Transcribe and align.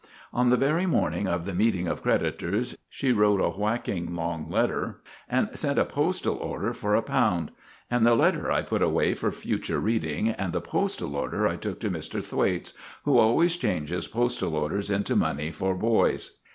On 0.33 0.49
the 0.49 0.57
very 0.57 0.87
morning 0.87 1.27
of 1.27 1.45
the 1.45 1.53
meeting 1.53 1.87
of 1.87 2.01
creditors 2.01 2.75
she 2.89 3.11
wrote 3.11 3.39
a 3.39 3.51
whacking 3.55 4.15
long 4.15 4.49
letter 4.49 4.99
and 5.29 5.47
sent 5.53 5.77
a 5.77 5.85
postal 5.85 6.37
order 6.37 6.73
for 6.73 6.95
a 6.95 7.03
pound; 7.03 7.51
and 7.87 8.03
the 8.03 8.15
letter 8.15 8.51
I 8.51 8.63
put 8.63 8.81
away 8.81 9.13
for 9.13 9.31
future 9.31 9.79
reading 9.79 10.29
and 10.29 10.53
the 10.53 10.59
postal 10.59 11.15
order 11.15 11.45
I 11.47 11.55
took 11.55 11.79
to 11.81 11.91
Mr. 11.91 12.25
Thwaites, 12.25 12.73
who 13.03 13.19
always 13.19 13.57
changes 13.57 14.07
postal 14.07 14.55
orders 14.55 14.89
into 14.89 15.15
money 15.15 15.51
for 15.51 15.75
boys. 15.75 16.39